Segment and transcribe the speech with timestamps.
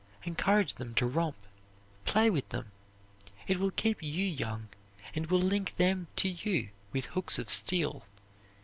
[0.23, 1.37] Encourage them to romp.
[2.05, 2.71] Play with them.
[3.45, 4.69] It will keep you young,
[5.13, 8.03] and will link them to you with hooks of steel.